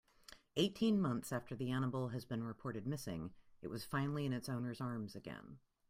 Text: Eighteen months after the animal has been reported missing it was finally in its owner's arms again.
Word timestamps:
Eighteen 0.55 0.99
months 0.99 1.31
after 1.31 1.55
the 1.55 1.69
animal 1.69 2.07
has 2.09 2.25
been 2.25 2.43
reported 2.43 2.87
missing 2.87 3.35
it 3.61 3.67
was 3.67 3.85
finally 3.85 4.25
in 4.25 4.33
its 4.33 4.49
owner's 4.49 4.81
arms 4.81 5.15
again. 5.15 5.59